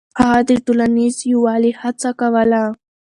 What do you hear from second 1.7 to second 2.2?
هڅه